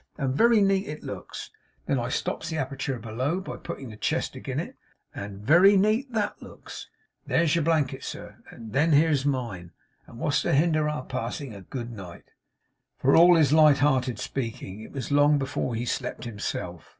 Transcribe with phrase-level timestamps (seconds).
[0.17, 1.51] And very neat it looks.
[1.85, 4.75] Then I stops the aperture below, by putting the chest agin it.
[5.13, 6.89] And very neat THAT looks.
[7.27, 8.37] Then there's your blanket, sir.
[8.51, 9.73] Then here's mine.
[10.07, 12.31] And what's to hinder our passing a good night?'
[12.97, 16.89] For all his light hearted speaking, it was long before he slept himself.